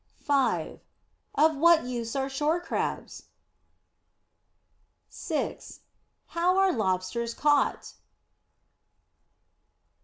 [0.17, 0.79] 5.
[1.35, 3.25] Of what use are Shore Crabs?
[5.09, 5.81] 6.
[6.29, 7.93] How are Lobsters caught?